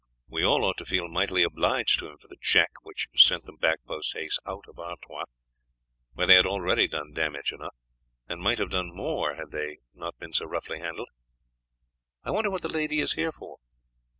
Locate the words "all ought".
0.43-0.77